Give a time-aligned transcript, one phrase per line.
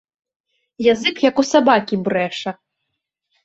[0.93, 2.51] Язык як у сабакі брэша.